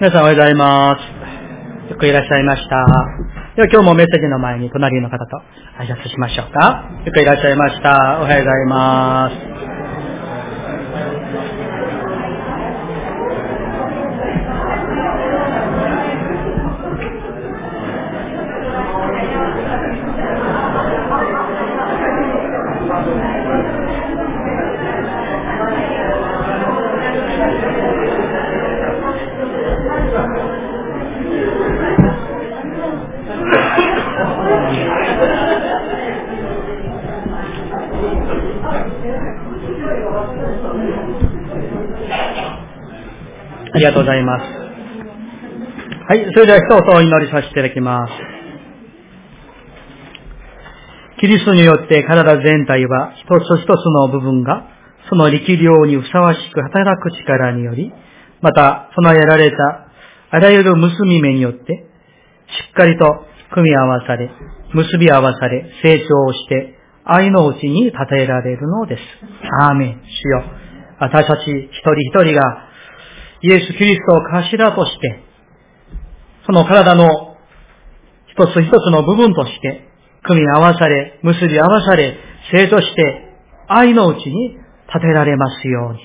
[0.00, 1.92] 皆さんおはようございます。
[1.92, 2.86] よくいらっしゃいました。
[3.54, 5.36] では今日もメッセージの前に隣の方と
[5.78, 6.88] 挨拶しましょうか。
[7.04, 8.18] よくいらっしゃいました。
[8.18, 9.59] おはようございます。
[44.00, 44.44] ございます。
[46.08, 48.12] はい、それでは一つお祈りさせていただきます。
[51.20, 54.66] キリストによって体全体は一つ一つの部分が
[55.10, 57.92] その力量にふさわしく働く力により、
[58.40, 59.56] また備えられた
[60.30, 61.66] あらゆる結び目によってし
[62.70, 63.04] っかりと
[63.52, 64.30] 組み合わされ、
[64.72, 69.02] 結び合わされ、成長して愛のうちに立てられるのです。
[69.60, 70.00] アーメン。
[70.06, 70.44] 主よ。
[71.00, 72.69] 私たち一人一人が
[73.42, 75.22] イエス・キリストを頭として、
[76.46, 77.36] その体の
[78.26, 79.88] 一つ一つの部分として、
[80.22, 82.16] 組み合わされ、結び合わされ、
[82.52, 83.34] 生として、
[83.68, 84.56] 愛のうちに
[84.88, 86.00] 立てられますように。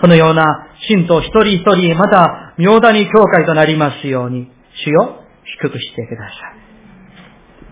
[0.00, 4.50] そのような信徒一人一人、また、妙だに教会となりますように、
[4.84, 6.66] 主よ、低くしてください。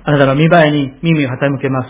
[0.04, 1.88] あなたの見栄えに耳を傾けます。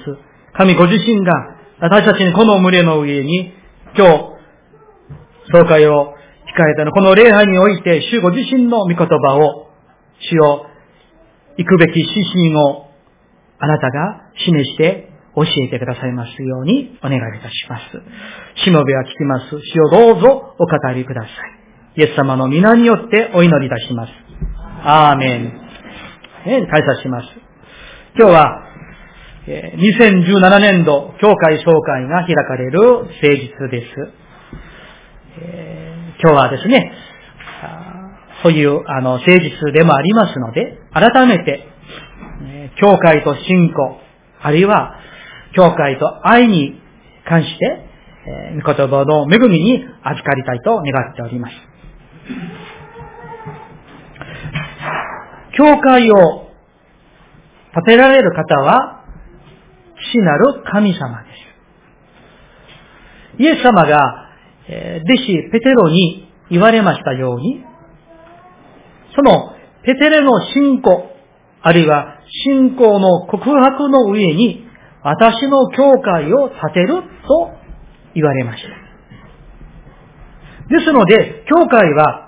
[0.54, 1.32] 神ご自身が、
[1.80, 3.52] 私たちにこの群れの上に、
[3.96, 4.34] 今日、
[5.52, 6.13] 総会を
[6.56, 9.70] 控えたの、この礼拝において、主ご自身の御言葉を、
[10.20, 10.66] 主を、
[11.56, 12.86] 行くべき指針を、
[13.58, 18.64] あなたが示して教えてくださいますようにお願いいたします。
[18.64, 19.46] しもべは聞きます。
[19.48, 22.00] 主をどうぞお語りください。
[22.00, 24.12] イエス様の皆によってお祈りいたします。
[24.84, 25.44] アーメン。
[26.46, 27.28] ね、感謝します。
[28.16, 28.60] 今日は、
[29.46, 34.12] 2017年度教会総会が開かれる誠実です。
[35.40, 35.93] えー
[36.24, 36.90] 今日はですね、
[38.42, 41.68] そういうあの誠実でもありますので、改めて、
[42.80, 44.00] 教会と信仰、
[44.40, 44.94] あるいは
[45.54, 46.80] 教会と愛に
[47.28, 47.86] 関して、
[48.26, 51.54] え言葉の恵みに預かりたいと願っております。
[55.58, 56.48] 教会を
[57.74, 59.04] 建てられる方は、
[60.10, 61.28] 父なる神様で
[63.36, 63.42] す。
[63.42, 64.23] イエス様が、
[64.68, 67.64] え弟子ペテロに言われましたように、
[69.14, 69.54] その
[69.84, 71.10] ペテレの信仰、
[71.62, 74.66] あるいは信仰の告白の上に、
[75.02, 77.50] 私の教会を建てると
[78.14, 78.68] 言われました。
[80.78, 82.24] ですので、教会は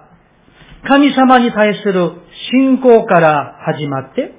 [0.87, 2.13] 神様に対する
[2.53, 4.35] 信仰から始まって、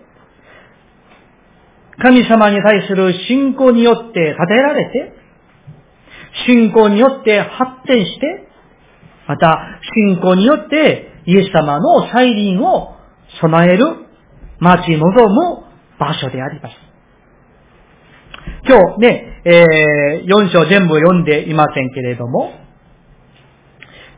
[2.00, 5.17] 神様に対する信仰によって建てられて、
[6.46, 8.48] 信仰によって発展して、
[9.28, 12.96] また信仰によってイエス様の再臨を
[13.42, 13.86] 備える、
[14.60, 15.64] 待ち望む
[16.00, 16.76] 場所であります。
[18.68, 22.54] 今日ね、えー、4章全部読んでいませんけれども、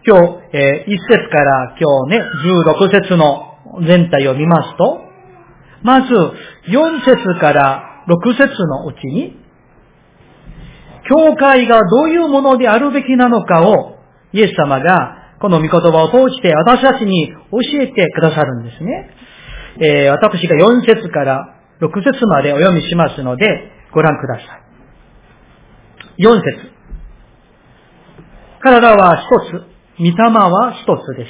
[0.06, 3.50] 今日、えー1節から今日ね、16節の
[3.85, 5.02] 全体を見ますと、
[5.84, 6.13] まず、
[6.68, 9.38] 4節から6節のうちに、
[11.09, 13.97] 教会がどういうものであるべきなのかを、
[14.31, 19.09] イエス様がこの御言葉を通して私たちに教えてくださるんですね。
[19.81, 23.46] えー私が4節から6節までお読みしますので、
[23.92, 24.42] ご覧くださ
[26.20, 26.24] い。
[26.24, 26.80] 4節
[28.62, 31.30] 体は一つ、御霊は一つです。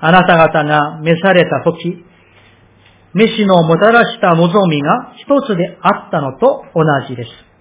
[0.00, 2.04] あなた方が召された時、
[3.14, 7.51] 飯のもたらした望みが一つであったのと同じです。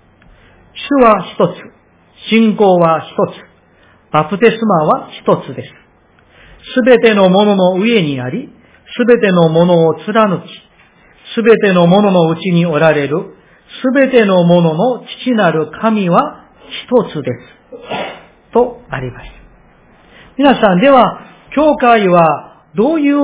[0.74, 5.70] 主は一つ、信仰は一つ、バプテスマは一つです。
[6.76, 8.50] すべてのものの上にあり、
[8.98, 10.48] すべてのものを貫き、
[11.34, 13.36] すべてのもののうちにおられる、
[13.82, 18.54] すべてのものの父なる神は一つです。
[18.54, 19.28] とあります。
[20.38, 21.22] 皆さん、では、
[21.56, 23.16] 教会はどういう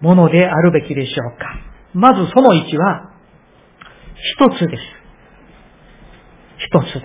[0.00, 1.46] ものであるべきでしょうか
[1.94, 3.10] まずその1は、
[4.38, 4.99] 一つです。
[6.60, 7.04] 一つです。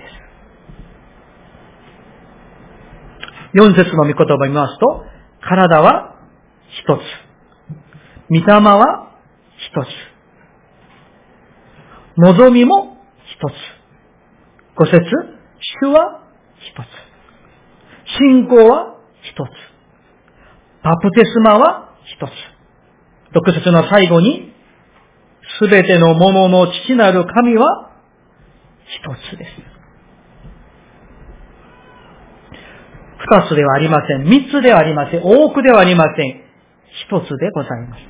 [3.55, 5.05] 4節の御言葉を見ますと、
[5.41, 6.15] 体は
[6.69, 7.01] 一つ。
[8.29, 9.11] 御霊は
[9.57, 9.87] 一つ。
[12.17, 13.53] 望みも一つ。
[14.75, 14.99] 五節、
[15.81, 16.21] 主は
[16.59, 16.85] 一つ。
[18.19, 19.37] 信仰は一つ。
[20.83, 22.31] バプテスマは一つ。
[23.33, 24.53] 六節の最後に、
[25.59, 27.94] すべてのものの父なる神は
[28.87, 29.51] 一つです。
[33.17, 34.23] 二つではありません。
[34.25, 35.21] 三つではありません。
[35.23, 36.43] 多くではありません。
[37.07, 38.01] 一つでございます。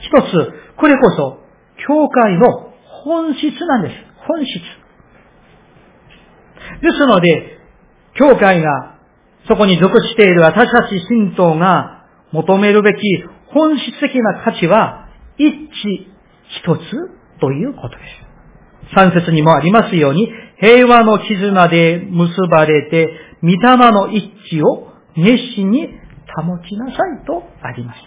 [0.00, 1.38] 一つ、これこそ、
[1.86, 2.72] 教会の
[3.04, 3.94] 本質なんです。
[4.26, 4.60] 本質。
[6.82, 7.58] ですので、
[8.14, 8.98] 教会が
[9.48, 12.98] そこに属している私たち信徒が求めるべき
[13.48, 15.50] 本質的な価値は一致
[16.48, 16.80] 一つ
[17.40, 18.23] ということです。
[18.94, 20.28] 三節にもありますように、
[20.60, 23.08] 平和の絆で結ばれて、
[23.42, 25.88] 御霊の一致を熱心に
[26.34, 26.92] 保ちなさ
[27.22, 28.00] いとあります。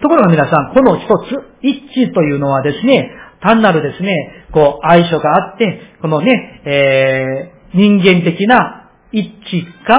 [0.00, 3.10] ところが皆さん、この一つ、一致というのはですね、
[3.40, 9.98] 単なるですね、こう、相性があって、このね、えー、人間的な一致感、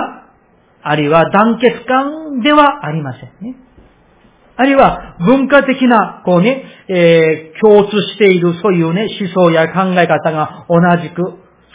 [0.81, 3.56] あるいは団結感ではありませんね。
[4.61, 11.21] あるいは文化的な、こうね、えー、共通しているそういうね、思想や考え方が同じく、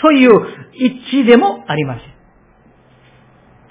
[0.03, 0.31] そういう
[0.75, 2.15] 一致でもありません。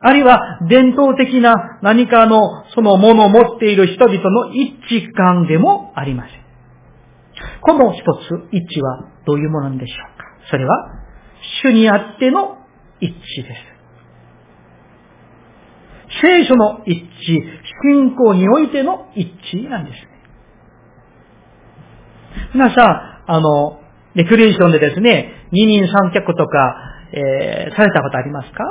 [0.01, 6.42] あるいは伝統的な何かのそのものを持っている人々の一致感でもありません。
[7.62, 8.01] この一つ、
[8.51, 10.89] 一致はどういうものなんでしょうかそれは、
[11.62, 12.57] 主にあっての
[13.00, 13.74] 一致です。
[16.21, 19.98] 聖書の一致、信仰においての一致なんです。
[22.54, 23.80] 皆さん、あの、
[24.16, 26.75] レクリエーションでですね、二人三脚とか、
[27.12, 28.64] えー、されたことありますか？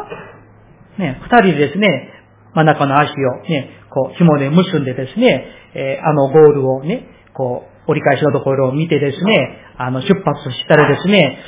[0.98, 2.10] ね、二人でですね、
[2.54, 11.38] 真ん中の足をね、こう、紐で結んでですね、えー、あのゴールをね、こう、折り返しのところを見てですね、あの、出発したらですね、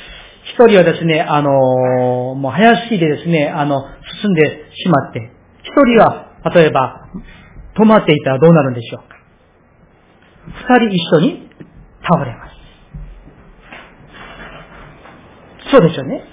[0.43, 1.49] 一人はですね、あの、
[2.35, 3.81] もう早すぎてですね、あの、
[4.21, 5.31] 進んでしまって、
[5.63, 7.07] 一人は、例えば、
[7.77, 9.15] 止まっていたらどうなるんでしょうか。
[10.69, 11.49] 二人一緒に
[12.03, 12.55] 倒れます。
[15.71, 16.23] そうですよね。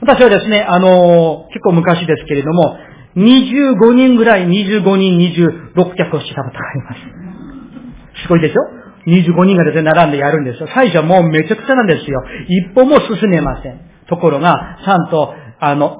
[0.00, 2.76] 私はですね、あの、結構昔ですけれども、
[3.16, 8.22] 25人ぐらい、25人、26脚をしたことがあります。
[8.22, 8.62] すごいでしょ
[9.06, 10.68] ？25人がですね、並んでやるんですよ。
[10.74, 12.22] 最初はもうめちゃくちゃなんですよ。
[12.48, 13.80] 一歩も進めません。
[14.08, 15.98] ところが、ちゃんと、あの、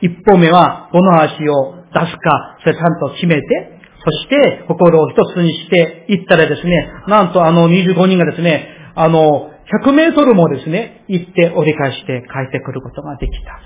[0.00, 3.71] 一歩目は、どの足を出すか、それちゃんと決めて、
[4.04, 9.50] そして心を一つにしていったらですね、なんとあの25人がですね、あの、
[9.84, 13.60] 100メートルもですね、行って折り返して帰ってくることができた。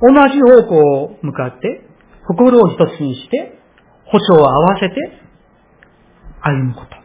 [0.00, 1.82] 同じ方向を向かって、
[2.28, 3.58] 心を一つにして、
[4.06, 4.94] 保証を合わせて、
[6.40, 7.04] 歩むこと。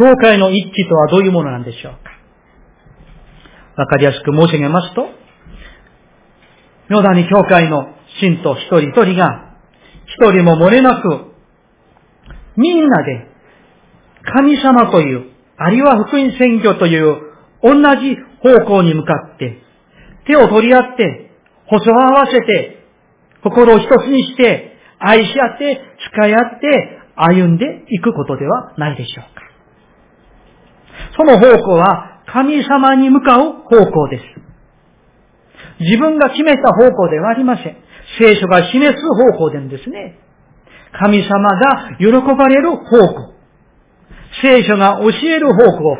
[0.00, 1.98] 教会の一致とはどういうものなんでしょうか
[3.76, 5.08] わかりやすく申し上げますと、
[6.88, 9.56] 妙だに教会の信徒一人一人が、
[10.06, 11.32] 一人も漏れなく、
[12.56, 13.26] みんなで、
[14.24, 17.16] 神様という、あるいは福音選挙という
[17.62, 19.58] 同じ方向に向かって、
[20.26, 21.30] 手を取り合って、
[21.66, 22.84] 細を合わせて、
[23.42, 25.80] 心を一つにして、愛し合って、
[26.12, 29.42] 使い合って、歩んでいくことではないでしょうか。
[31.16, 34.24] その方向は神様に向かう方向です。
[35.80, 37.76] 自分が決めた方向ではありません。
[38.18, 40.18] 聖書が示す方向でんですね。
[40.92, 42.06] 神様が喜
[42.36, 43.34] ばれる方向。
[44.42, 45.96] 聖書が教える方向。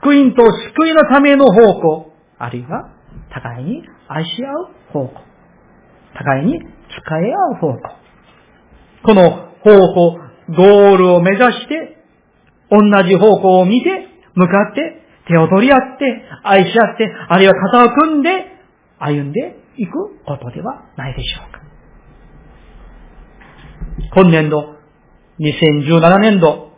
[0.00, 0.42] 福音と
[0.76, 2.12] 救いのための方向。
[2.38, 2.90] あるいは、
[3.30, 5.20] 互いに愛し合う方向。
[6.14, 7.80] 互いに使い合う方向。
[9.04, 9.30] この
[9.62, 10.18] 方向、
[10.56, 11.98] ゴールを目指して、
[12.70, 18.30] 同じ方向を見て、向かって、手を取り合って、愛し合って、あるいは肩を組んで、
[18.98, 19.92] 歩んでいく
[20.24, 21.57] ことではないでしょうか。
[24.14, 24.76] 今年度、
[25.40, 26.72] 2017年度、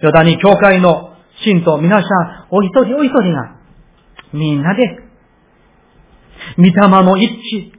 [0.00, 3.56] ヨダニ教会の信徒皆さん、お一人お一人が、
[4.32, 5.00] みんなで、
[6.56, 6.72] 御霊
[7.04, 7.72] の一致、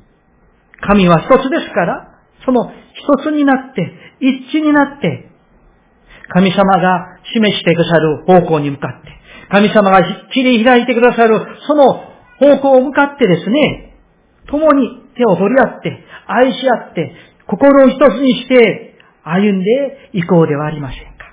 [0.82, 5.30] 神は一つですから、その一つになって、一致になって、
[6.32, 9.10] 神様が示してくださる方向に向かって、
[9.50, 10.02] 神様が
[10.34, 11.94] 切り開いてくださる、その
[12.40, 13.98] 方向を向かってですね、
[14.52, 17.16] 共に手を取り合って、愛し合って、
[17.50, 21.26] 心を一つにして歩んでいこうではありませんか。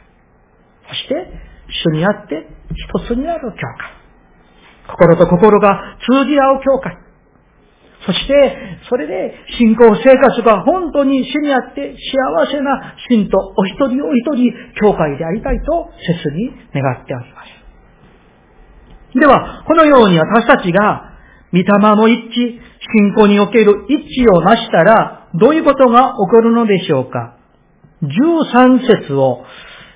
[0.89, 1.15] そして、
[1.85, 3.97] 主にあって一つになる教会。
[4.89, 6.97] 心と心が通じ合う教会。
[8.07, 15.91] そして、それで信仰生活が本当に主にあって幸せな信徒お一人お一人教会でありたいと
[16.23, 19.19] 切に願っております。
[19.19, 21.17] では、このように私たちが
[21.53, 21.65] 御霊
[21.97, 22.61] の一致、
[22.95, 27.37] 信仰における一致を成したら、どういうことが起こるのでしょうか
[28.03, 29.45] ?13 節を、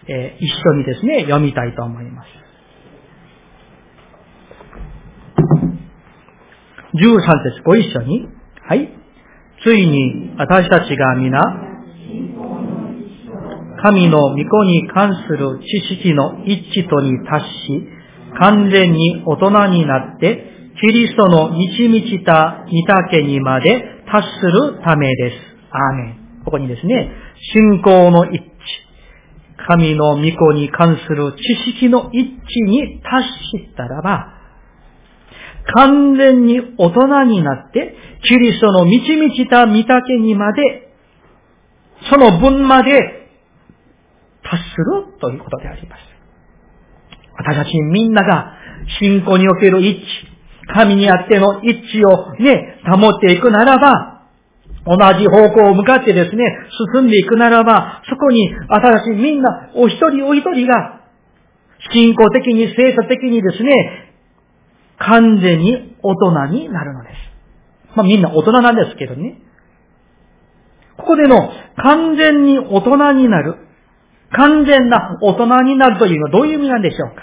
[0.07, 2.41] えー、一緒にですね、読みたいと思います。
[6.95, 7.21] 13
[7.55, 8.29] 節ご一緒に。
[8.63, 8.91] はい。
[9.63, 11.41] ついに私たちが皆、
[13.83, 17.89] 神の御子に関する知識の一致とに達し、
[18.39, 25.37] 完全に大人になって、キリストの満ち満ちた御丈にまで達するためです。
[25.71, 26.43] アーメン。
[26.45, 27.11] ここにですね、
[27.53, 28.41] 信仰の一致、
[29.69, 33.29] 神の御子に関する知識の一致に達
[33.69, 34.33] したらば、
[35.75, 37.95] 完全に大人になって、
[38.25, 40.95] キリストの満ち満ちた御丈にまで、
[42.11, 42.91] その分まで
[44.43, 44.77] 達す
[45.13, 46.01] るということであります。
[47.37, 48.55] 私たちみんなが
[48.99, 50.30] 信仰における一致、
[50.67, 54.21] 神にあっての一致をね、保っていくならば、
[54.87, 56.45] 同じ方向を向かってですね、
[56.95, 61.01] 進んでいくならば、そこに私たちみんな、お一人お一人が、
[61.93, 64.15] 信仰的に、聖書的にですね、
[64.99, 67.15] 完全に大人になるのです。
[67.97, 69.41] まあみんな大人なんですけどね。
[70.97, 73.57] ここでの完全に大人になる。
[74.33, 77.23] 完全な大人になるというのはどういう意味なんでしょうか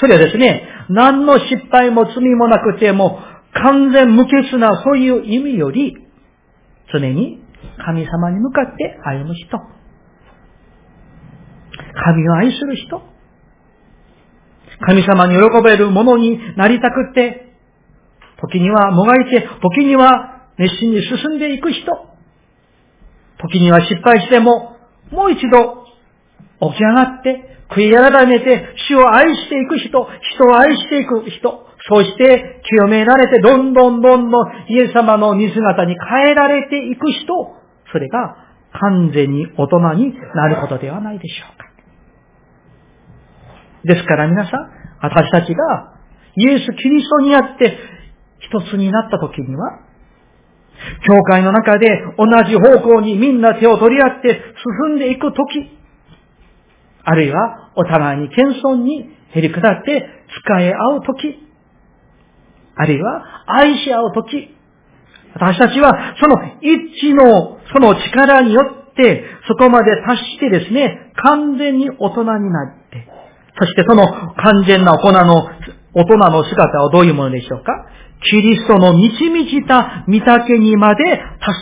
[0.00, 3.18] それはですね、何の失敗も罪もなくても
[3.52, 5.96] 完全無欠なそういう意味より、
[6.92, 7.40] 常に
[7.84, 9.58] 神様に向かって歩む人。
[11.94, 13.02] 神を愛する人。
[14.80, 17.52] 神様に喜べるものになりたくって、
[18.40, 21.92] 時にはもがいて、時には熱心に進んでいく人。
[23.38, 24.76] 時には失敗しても、
[25.10, 25.83] もう一度
[26.72, 30.06] 起き上がって、悔い改めて、主を愛していく人、
[30.36, 37.34] 人を愛していく人、そして清められて、どんどんどんどんイエス様の似姿に変えられていく人、
[37.92, 38.36] それが
[38.72, 41.64] 完全に大人になることではないでしょうか。
[43.84, 44.70] ですから皆さん、
[45.02, 45.94] 私たちが
[46.36, 47.76] イエス・キリストにあって
[48.40, 49.80] 一つになった時には、
[51.06, 51.86] 教会の中で
[52.18, 54.40] 同じ方向にみんな手を取り合って
[54.88, 55.70] 進んでいく時、
[57.04, 60.08] あるいはお互いに謙遜に減り下って
[60.44, 61.38] 使い合う時、
[62.76, 64.56] あるいは愛し合う時、
[65.34, 73.08] 私たちはその一致のその力によってそこまで達してですね、完全に大人になって、
[73.58, 75.48] そしてその完全な大人の、
[75.94, 77.72] 大人の姿はどういうものでしょうか？
[78.30, 81.20] キリストの満ち満ちた御丈にまで達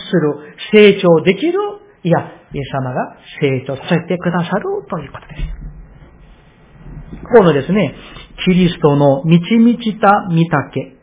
[0.09, 1.59] する、成長できる、
[2.03, 2.19] いや、
[2.53, 5.63] イエス様が成長させてくださるということです。
[7.33, 7.95] このですね、
[8.45, 10.97] キリストの満ち満ちた御丈、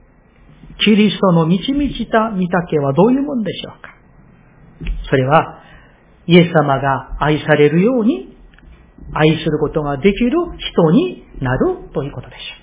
[0.85, 3.91] キリストの満ち満ちた御丈はどういうものでしょうか
[5.09, 5.61] それは、
[6.27, 8.37] イエス様が愛されるように
[9.15, 12.60] 愛することができる人になるということでしょう。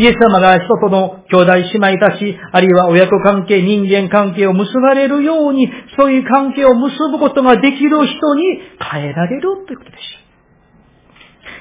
[0.00, 8.44] イエス様が人との兄弟姉妹たち、あるいは親子関係、人間関係を結ばれるように、そういう関係を結ぶことができる人に
[8.80, 10.20] 変えられるということでしょ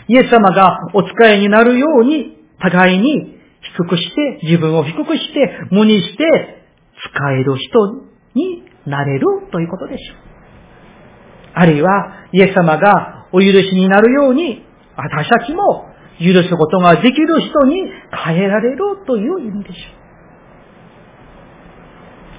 [0.08, 0.14] う。
[0.14, 3.38] イエス様がお使いになるように、互いに
[3.76, 6.64] 低くして、自分を低くして、無にして、
[7.12, 7.88] 使える人
[8.36, 10.18] になれるということでしょう。
[11.56, 11.90] あるいは、
[12.32, 14.64] イエス様がお許しになるように、
[14.96, 15.89] 私たちも
[16.20, 17.82] 許すことができる人に
[18.26, 20.00] 変えられるという意味でしょう。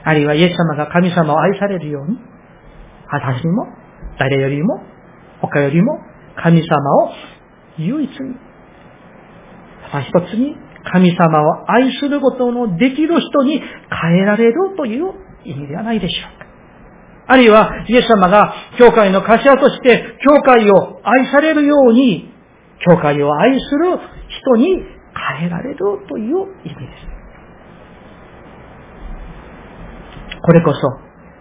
[0.05, 2.19] あるいはイエス様が神様を愛されるように、
[3.11, 3.67] 私も、
[4.19, 4.81] 誰よりも、
[5.41, 5.99] 他よりも、
[6.37, 7.11] 神様を
[7.79, 8.35] 唯一に、
[9.91, 10.57] ただ一つに、
[10.93, 15.13] 神様を愛することのできる人に変えられるという
[15.45, 16.47] 意味ではないでしょうか。
[17.27, 22.30] あるいは、イエス様が教会の頭として、教会を愛されるように、
[22.87, 24.77] 教会を愛する人に
[25.39, 25.77] 変えられる
[26.09, 27.21] という意味です。
[30.43, 30.81] これこそ、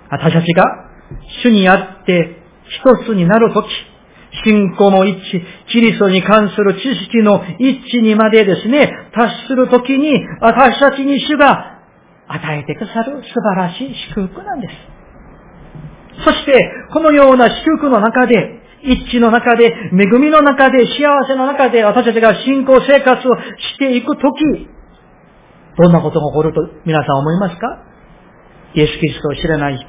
[0.10, 0.63] 私たちが
[1.43, 3.67] 主にあって一つになるとき、
[4.43, 5.41] 信仰の一致、
[5.72, 11.79] キリストに関する知識の一致にまでですね、達するときに、私たちに主が
[12.27, 14.74] 与えてくださる素晴らしい祝福なんです。
[16.24, 23.36] そして、このような祝福の中で、一致の中で、恵みの中で、幸せの中で、私たちが信仰生活を
[23.75, 24.67] していくとき、
[25.77, 27.83] どんなことが起こると皆さん思いますか？
[28.74, 29.86] イエス・キリストを知らない人、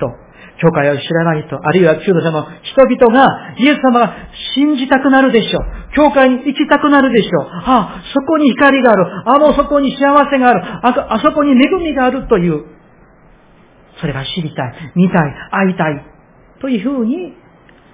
[0.61, 4.15] 教会を知らない人、あるいは中途者の人々が、イエス様が
[4.55, 5.63] 信じたくなるでしょう。
[5.95, 7.49] 教会に行きたくなるでしょう。
[7.51, 9.05] ああ、そこに怒りがある。
[9.27, 10.63] あのそこに幸せがある。
[10.65, 12.65] ああそこに恵みがあるという、
[14.01, 16.05] それが知りたい、見たい、会いたい、
[16.61, 17.35] というふうに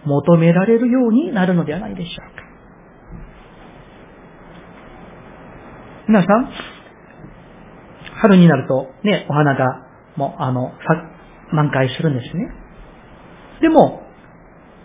[0.07, 2.47] 求められるようになるのではないでしょうか。
[6.09, 6.51] 皆さん、
[8.21, 9.83] 春になるとね、お花が、
[10.17, 10.73] もう、あの、
[11.53, 12.49] 満開するんですね。
[13.61, 14.03] でも、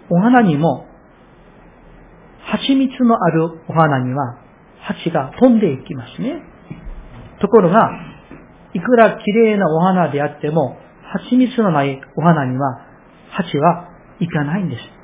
[0.09, 0.87] お花にも、
[2.43, 4.39] 蜂蜜のあるお花には、
[4.81, 6.41] 蜂が飛んでいきますね。
[7.39, 7.91] ところが、
[8.73, 10.77] いくら綺麗なお花であっても、
[11.13, 12.81] 蜂蜜のないお花には、
[13.31, 15.00] 蜂は行かないんです。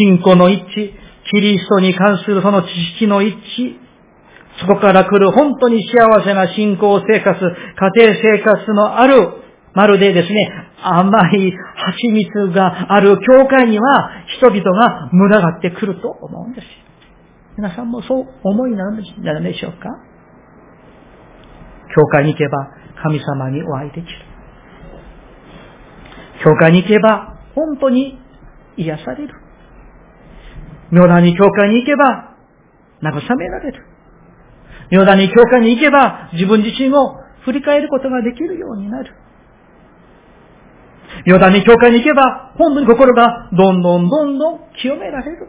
[0.00, 0.94] 信仰の一致、
[1.30, 3.76] キリストに関するその知識の一致、
[4.58, 7.50] そこから来る本当に幸せな信仰生活、家
[7.96, 9.28] 庭生活のある、
[9.74, 10.50] まるでですね、
[10.82, 16.66] 甘い蜂蜜がある教会には人々が群がってくると思うんです。
[17.58, 19.90] 皆さんもそう思いなるんじゃないでしょうか？
[21.94, 22.70] 教会に行けば
[23.02, 24.12] 神様にお会いできる。
[26.42, 28.18] 教会に行けば本当に
[28.76, 29.34] 癒される。
[30.90, 32.36] 妙なに教会に行けば
[33.02, 33.86] 慰められる。
[34.90, 39.14] 妙なに教会に行けば自分自身を振り返ることができるようになる。
[41.26, 45.48] 妙なに教会に行けば本当に心がどんどんどんどん清められる。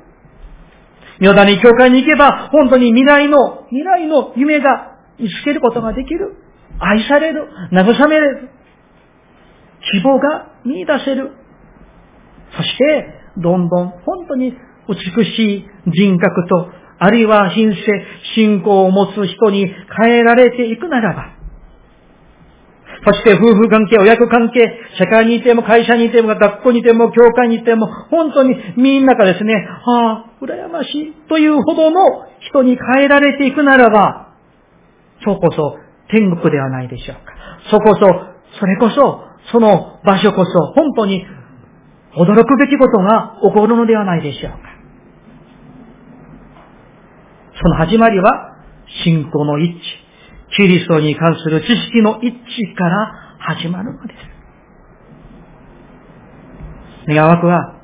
[1.20, 6.36] 妙なに教会に行けば本当に未来の、未来の夢が見つけることができる。
[6.80, 7.48] 愛される。
[7.72, 8.50] 慰められる。
[9.94, 11.32] 希望が見出せる。
[12.56, 14.54] そして、どんどん本当に
[14.94, 16.70] 美しい人格と、
[17.00, 17.82] あるいは品性、
[18.36, 19.66] 信仰を持つ人に
[20.04, 21.42] 変えられていくならば、
[23.04, 24.62] そして夫婦関係、親子関係、
[25.00, 29.56] 社会にいても会社にいても学校にいても教会にいても、本当にみんながですね、
[29.86, 34.36] ああ、羨ましいというほどの人に変えられていくならば、
[35.26, 35.78] そこそ
[36.10, 37.34] 天国ではないでしょうか。
[37.72, 38.02] そこそ、
[38.60, 41.26] それこそ、その場所こそ、本当に
[42.16, 44.81] 驚くべきことが起こるのではないでしょうか。
[47.62, 48.58] その始まりは、
[49.04, 49.78] 信仰の一致、
[50.58, 54.14] キリストに関する知識の一致から始まるので
[57.08, 57.14] す。
[57.14, 57.76] 願わくは、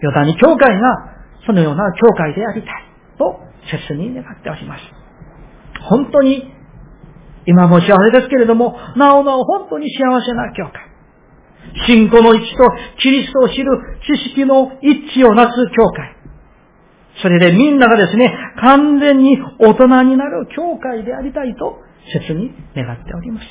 [0.00, 1.14] ヨダに教会が
[1.46, 2.70] そのような教会でありたい
[3.18, 4.82] と切に願っております。
[5.88, 6.52] 本当に
[7.46, 10.72] 今も幸せですけれども、なおなお本当に幸せな教会。
[11.86, 16.23] 信仰の一致とキリストを知る知識の一致をなす教会。
[17.22, 21.78] それでみんながですね、完全に大人になる教会でありたいと、
[22.12, 23.46] 切に願っております。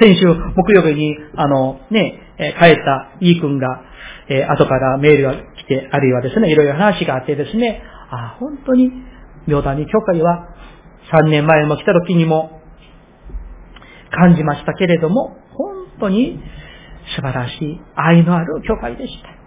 [0.00, 2.20] 先週木曜日に、あの、ね、
[2.58, 3.82] 帰ったイー君が、
[4.28, 8.90] え、後からメールが来て、あるいはですね、いろいろ話があってですね、あ、本当に、
[9.46, 10.48] 妙だに教会は
[11.12, 12.60] 3年前も来た時にも
[14.10, 16.40] 感じましたけれども、本当に
[17.14, 19.45] 素晴らしい愛のある教会でした。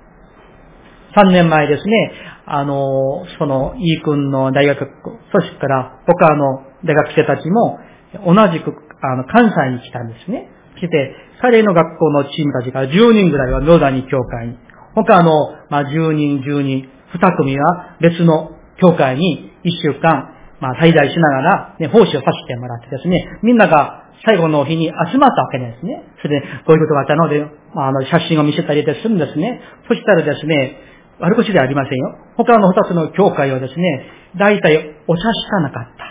[1.15, 2.11] 3年前ですね、
[2.45, 4.87] あの、その、イー君の大学、
[5.31, 7.79] そしてから他の大学生たちも
[8.25, 10.49] 同じく、あの、関西に来たんですね。
[10.79, 14.57] 来て、彼の学校のチームたちが10人ぐらいは野田に教会に、
[14.95, 15.31] 他の、
[15.69, 26.03] まあ、10人、10人、2組は別の教会に1週間まあ、滞在しながら、ね、奉仕をさせてもらってですね、みんなが最後の日に集まったわけですね。
[26.21, 29.61] それで、こういうことがあったので、まあ、あの、写真を見せたりするんですね。
[29.87, 30.75] そしたらですね、
[31.19, 32.17] 悪口ではありませんよ。
[32.37, 34.05] 他の二つの教会はですね、
[34.37, 36.09] 大体お茶しかなかった。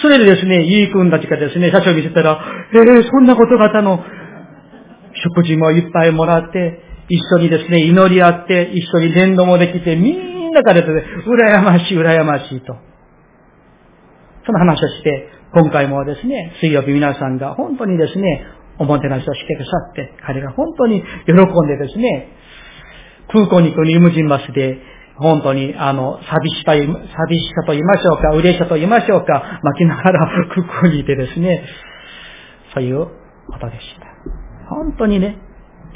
[0.00, 4.02] それでですね、イー君たちがですね、写真を見せたら、えー、そんなことがあったの。
[5.14, 12.74] 食事もいっぱいもらって、一緒にですね、祈り合って、一緒に伝道もできて、みんなからですね、羨ましい、羨ましいと。
[14.46, 18.46] その話をして、今回もですね、水曜日皆さんが本当にですね、
[18.78, 22.28] おもてなしをしてくださって、彼が本当に喜んでですね、
[23.30, 24.78] 空港に行くリムジンバスで、
[25.16, 31.64] 本当に、あの、寂しさ、寂しさと言いましょうか、嬉しさと言いましょうか、巻きながら 空港にいてですね、
[32.74, 33.06] そういう
[33.46, 34.06] ことでした。
[34.68, 35.36] 本当にね、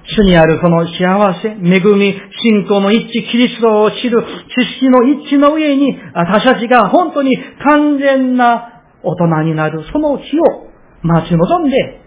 [0.09, 4.23] 主にあるその幸せ、恵み、信仰の一致、キリストを知る
[4.57, 10.69] 知識の一致の上に、私たちが本当に完全な大人になるその日を
[11.03, 12.01] 待ち望んで、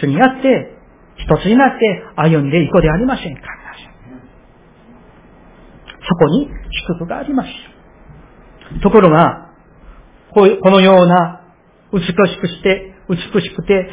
[0.00, 0.72] 主にあって、
[1.16, 3.42] 一つになって歩んでいこうではありませんか。
[6.08, 6.48] そこに
[6.88, 7.48] 祝福があります。
[8.82, 9.50] ところが、
[10.32, 11.42] このような
[11.92, 13.90] 美しくして美しくて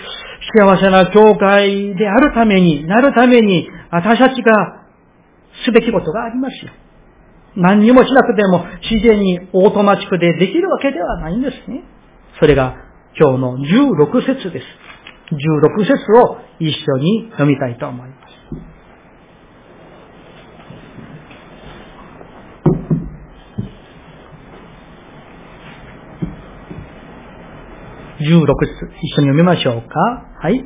[0.58, 4.86] 幸せな教会であるために、なるために、私たちが
[5.66, 6.72] すべきことがありますよ。
[7.56, 11.84] 何にもしなくても自然にオートマチックでできるわけではないんですね。
[12.40, 12.76] それが
[13.20, 14.66] 今日の16節です。
[15.32, 18.21] 16節を一緒に読みたいと思います。
[28.22, 30.00] 16節、一緒に読みましょうか。
[30.42, 30.64] はい。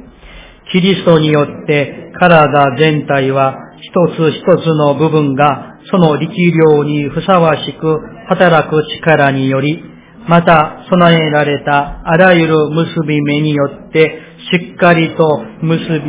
[0.71, 9.83] キリストによって体全体は一つ一つの部分がその力量にふさわしく働く力により、
[10.27, 14.19] また備えられたあらゆる結び目によって
[14.51, 16.01] しっかりと結び、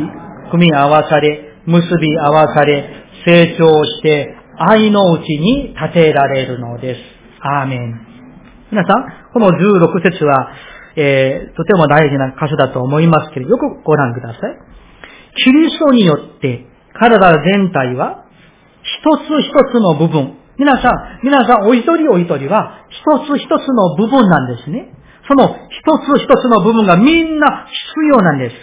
[0.51, 2.89] 組み合わされ、結び合わされ、
[3.25, 6.99] 成長して愛のうちに立てられるのです。
[7.41, 8.07] アーメン。
[8.71, 10.49] 皆さん、この16節は、
[10.97, 14.57] えー、とても大事な箇所だと思いますけれど、よくご覧ください。
[15.43, 18.25] キリストによって体全体は
[18.81, 20.33] 一つ一つの部分。
[20.57, 24.91] 皆さん、皆さんお一人お一人は一つ一つの部分なんですね。
[25.27, 28.55] その一つ一つの部分がみんな必要なんです。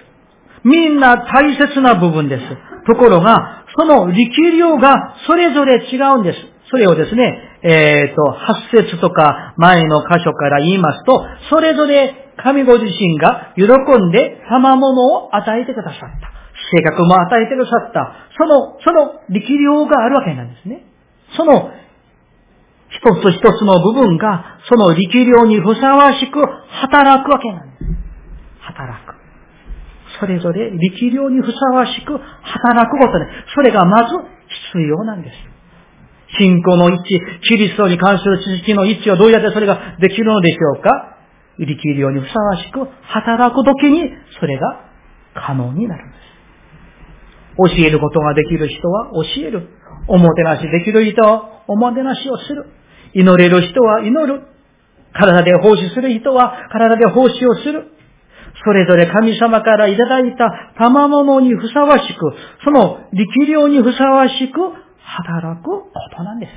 [0.64, 2.42] みんな大切な部分です。
[2.86, 6.38] ところが、その力量がそれぞれ違うんです。
[6.70, 16.30] それをですね、えっ、ー、と、八節とか前の箇所から言いますと、それぞれ神ご自身が喜んで賜物を与えてくださった。
[16.72, 18.14] 性格も与えてくださった。
[18.36, 20.84] その、その力量があるわけなんですね。
[21.36, 21.70] その
[22.90, 27.84] 一つ一つの部分が、その力量にふさわしく働くわけなんです。
[28.60, 29.14] 働く。
[30.20, 34.14] それぞれ力量にふさわしく働くことで、それがまず
[34.72, 35.34] 必要なんです。
[36.38, 41.13] 信仰の一致、キリストに関する知識の一致はどうやってそれができるのでしょうか
[41.58, 44.90] 力量にふさわしく働くときにそれが
[45.34, 46.24] 可能になるんです。
[47.56, 49.68] 教えることができる人は教える。
[50.08, 52.66] おもてなしできる人はおもてなしをする。
[53.14, 54.42] 祈れる人は祈る。
[55.12, 57.90] 体で奉仕する人は体で奉仕をする。
[58.64, 64.58] それぞれ神様からいただいた賜物にふさわしく、その力量にふさわしく
[64.98, 66.52] 働くことなんです。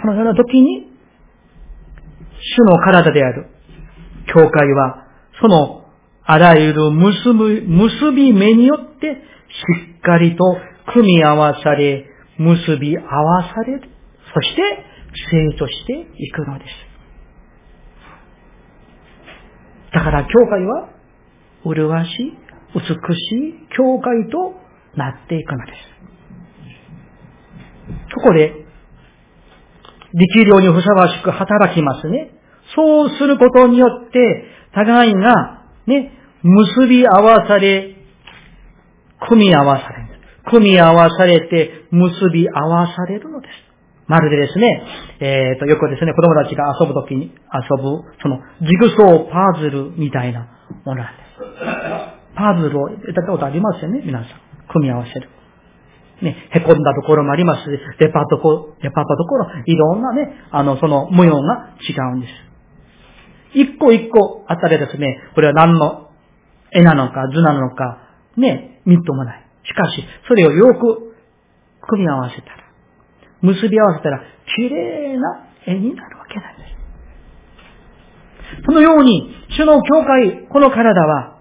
[0.00, 0.95] そのような時に、
[2.54, 3.46] 主の体である
[4.26, 5.06] 教会は、
[5.40, 5.86] その
[6.24, 9.18] あらゆる結び、結び目によってし
[9.98, 10.44] っかりと
[10.92, 12.06] 組み合わされ、
[12.38, 13.88] 結び合わされる。
[14.34, 14.62] そして
[15.30, 16.70] 生徒していくのです。
[19.94, 20.88] だから教会は、
[21.64, 22.38] 麗しい、
[22.74, 24.54] 美しい教会と
[24.96, 25.78] なっていくのです。
[28.14, 28.66] そこで、
[30.12, 32.35] 力量にふさわしく働きますね。
[32.76, 36.12] そうすることによって、互いが、ね、
[36.42, 37.96] 結び合わされ、
[39.28, 40.06] 組み合わされる。
[40.50, 43.52] 組み合わされて結び合わされるのです。
[44.06, 44.82] まるでですね、
[45.18, 50.46] えっ、ー、と、よくですね、子供たちが遊ぶときに遊ぶ、その、ジグソーパズルみたいな
[50.84, 52.36] ものなんです。
[52.36, 54.28] パズルをやったことありますよね、皆さん。
[54.68, 55.28] 組み合わせる。
[56.22, 62.45] ね、へこんだところもありますし、デパートこ、デパートところ、いろんなね、あの、その模様が違うんです。
[63.56, 66.10] 一個一個あたらですね、これは何の
[66.70, 67.98] 絵なのか図なのか、
[68.36, 69.46] ね、みっともない。
[69.64, 71.14] しかし、それをよく
[71.88, 72.56] 組み合わせたら、
[73.40, 74.20] 結び合わせたら、
[74.56, 76.64] 綺麗な絵になるわけなんで
[78.60, 78.62] す。
[78.66, 81.38] そのように、主の教会、この体は、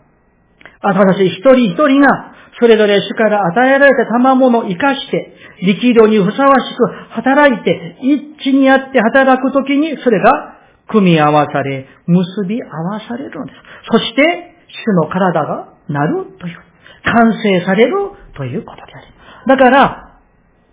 [0.81, 10.54] 私一人一人が、それぞれ主から与えられた賜物を生かして、力量にふさわしく働いて、一致にあって働くときに、それが
[10.87, 13.57] 組み合わされ、結び合わされるのです。
[13.91, 16.57] そして、主の体がなるという。
[17.03, 17.93] 完成される
[18.35, 19.47] ということであります。
[19.47, 20.19] だから、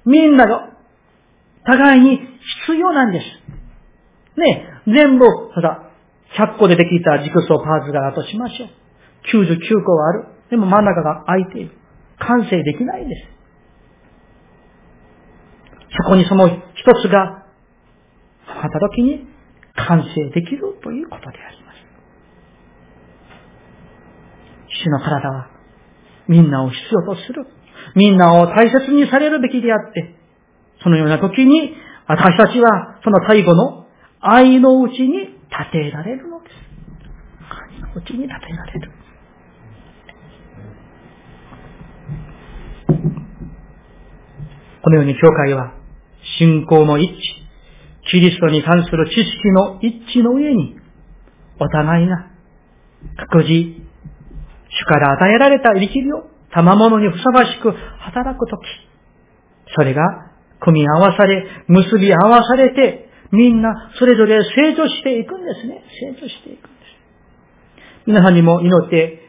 [0.05, 0.71] みんなが
[1.65, 2.19] 互いに
[2.67, 4.41] 必要なんです。
[4.41, 5.91] ね、全部、ただ、
[6.37, 8.69] 100個でできた軸層パーツがあとしましょう。
[9.45, 10.25] 99個はある。
[10.51, 11.73] でも真ん中が空いている。
[12.19, 13.29] 完成できないんです。
[16.05, 16.63] そこにその一
[17.03, 17.45] つが、
[18.47, 19.27] あった時に
[19.75, 21.77] 完成できるということであります。
[24.85, 25.51] 主の体は
[26.29, 27.47] みんなを必要とする。
[27.95, 30.15] みんなを大切にされるべきであって、
[30.83, 31.75] そのような時に、
[32.07, 33.87] 私たちはその最後の
[34.21, 35.19] 愛のうちに
[35.51, 36.55] 立てられるのです。
[37.51, 38.93] 愛のうちに立てられる。
[44.83, 45.75] このように教会は、
[46.39, 47.13] 信仰の一致、
[48.13, 50.77] キリストに関する知識の一致の上に、
[51.59, 52.27] お互いが、
[53.17, 53.49] 各自、
[54.69, 58.61] 主から与えられた力量、賜物にふさわしく働くとき、
[59.75, 60.03] それが
[60.61, 65.83] 組み合わされ、結び合わされて、みんなそれぞれ成長していくんですね。
[66.15, 68.03] 成長していくんです。
[68.05, 69.23] 皆さんにも祈って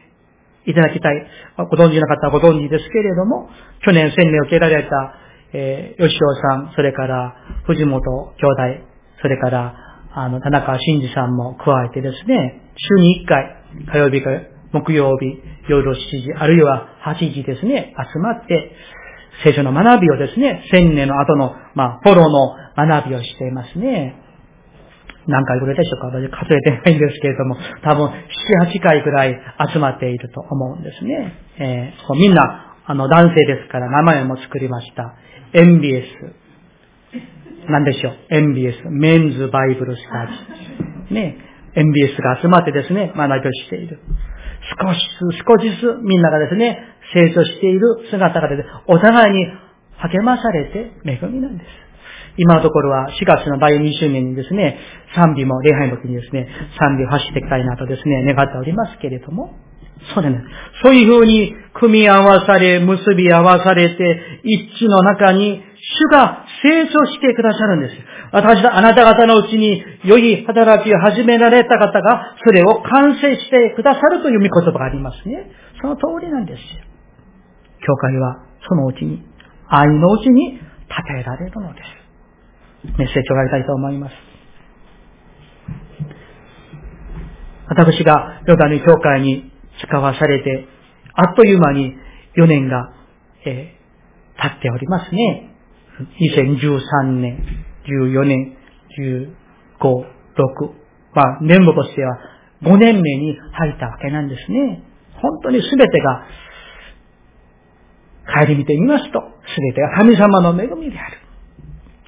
[0.66, 1.26] いただきたい。
[1.56, 3.48] ご存知な方はご存知ですけれども、
[3.82, 5.23] 去年洗礼を受けられた、
[5.56, 8.84] えー、吉尾さん、それから藤本兄弟、
[9.22, 9.74] それから、
[10.12, 14.30] あの、田中真二さんも加えてですね、週に1回、火曜日か
[14.72, 18.72] 木曜日、夜7時、あるいは8時ですね、集まって、
[19.44, 24.16] 聖書の学びをですね、千年の後の、まあ、フォローの学びをしていますね。
[25.26, 28.12] 何回ぐらいでしょうか私数えてないんですけれども、多分7、
[28.70, 29.40] 8回ぐらい
[29.72, 31.32] 集まっていると思うんですね。
[31.58, 35.16] えー、みんな、あの、男性ですから名前も作りました。
[35.52, 36.04] MBS。
[37.68, 38.76] 何でしょう ?MBS。
[38.90, 40.26] メンズバイブルスタ
[41.08, 41.14] ジー。
[41.14, 41.38] ね。
[41.74, 44.00] MBS が集まってですね、学びをしている。
[44.80, 46.78] 少しずつ、少しずつみんながですね、
[47.14, 49.46] 成長している姿がですね、お互いに
[49.96, 51.68] 励まされて恵みなんです。
[52.36, 54.78] 今のところは4月の第2週年にですね、
[55.14, 59.54] 賛美も礼拝の時にですね、賛美を走っていきたいなとですね、願っておりますけれども、
[60.12, 60.44] そうだね。
[60.82, 65.62] そういうふうに組み合わされ、結び合わされて、一致の中に
[66.00, 67.94] 主が成長してくださるんです。
[68.32, 75.50] 私、あなた方のうちに良い働きを始められた方が、それを完成してくださるという見言葉がありますね。
[75.80, 76.60] その通りなんです。
[77.86, 78.38] 教会は
[78.68, 79.22] そのうちに、
[79.68, 80.62] 愛のうちに立
[81.06, 82.04] てられるのです。
[82.98, 84.14] メッセージをやりたいと思います。
[87.68, 90.68] 私がヨダニ教会に使わされて、
[91.14, 91.94] あっという間に
[92.36, 92.92] 4年が、
[93.46, 95.50] えー、経っておりますね。
[96.20, 97.38] 2013年、
[97.86, 98.56] 14年、
[98.98, 99.30] 15、
[99.80, 100.04] 6。
[101.14, 102.18] まあ、年度としては
[102.62, 104.82] 5年目に入ったわけなんですね。
[105.22, 106.26] 本当に全てが、
[108.42, 111.18] 帰り見てみますと、全てが神様の恵みである。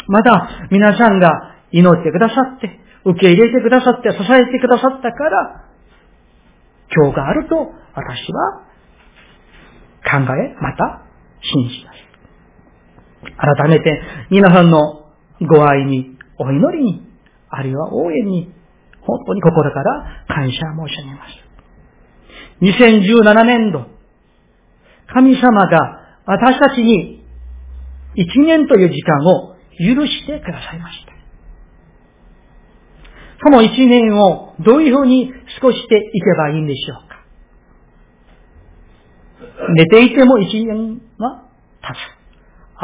[0.09, 5.66] また、皆さんが祈ってくださって、受け入れてくださって、支えてくださったから、
[6.95, 7.57] 今日があると
[7.95, 8.67] 私は
[10.05, 11.03] 考え、また
[11.43, 12.07] 信じます。
[13.59, 15.07] 改めて皆さんの
[15.49, 17.03] ご愛に、お祈りに、
[17.49, 18.53] あるいは応援に、
[19.01, 21.47] 本当に心から感謝申し上げます。
[22.61, 23.87] 2017年度、
[25.07, 27.25] 神様が私たちに
[28.15, 31.13] 一年という時間を許してくださいました。
[33.43, 37.17] その一年をどういうふうに過ごしていけばいいんでしょうか。
[39.75, 41.45] 寝ていても一年は
[41.83, 41.95] 経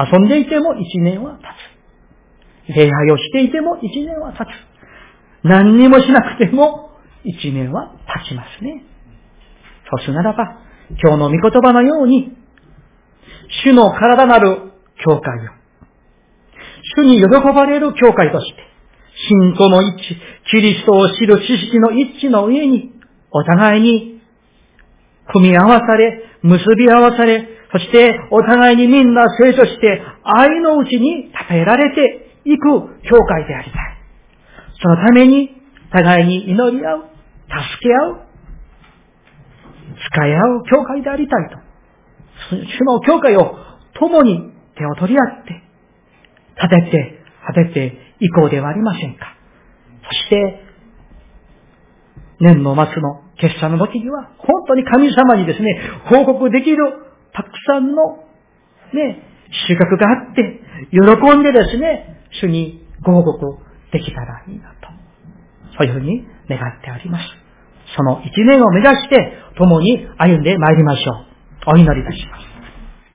[0.08, 0.12] つ。
[0.12, 1.42] 遊んでいても一年は経
[2.68, 2.76] つ。
[2.76, 4.48] 礼拝をしていても一年は経つ。
[5.42, 6.90] 何にもしなくても
[7.24, 8.84] 一年は経ちますね。
[9.90, 10.60] そうするならば、
[11.02, 12.36] 今日の御言葉のように、
[13.64, 14.72] 主の体なる
[15.04, 15.50] 教会を、
[16.96, 18.56] 主に喜ばれる教会として、
[19.28, 20.16] 信仰の一致、
[20.52, 22.92] キリストを知る知識の一致の上に、
[23.30, 24.20] お互いに
[25.32, 32.68] 組み合わされ、結び合わされ、そしてお互いにみんな成長して愛のうちに称えられていく
[33.08, 33.96] 教会でありたい。
[34.82, 35.56] そのために
[35.90, 37.04] 互いに祈り合う、
[37.48, 38.26] 助け合う、
[40.12, 41.56] 使い合う教会でありたいと。
[42.50, 43.56] 主の教会を
[43.98, 45.62] 共に手を取り合って、
[46.56, 49.31] 立てて、立てていこうではありませんか。
[50.02, 50.60] そして、
[52.40, 56.78] 年の末の決算の時には、本当に神様にですね、報告できる
[57.32, 58.24] たくさんの、
[58.92, 59.22] ね、
[59.68, 60.60] 収穫があって、
[60.90, 63.58] 喜んでですね、主にご報告
[63.92, 64.88] できたらいいなと。
[65.78, 67.24] そういうふうに願っております。
[67.96, 71.74] その一年を目指して、共に歩んで参りましょう。
[71.74, 72.41] お祈りいたします。